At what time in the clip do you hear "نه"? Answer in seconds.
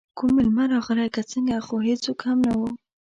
2.45-2.51